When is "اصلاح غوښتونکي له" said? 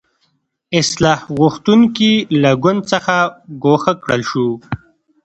0.79-2.51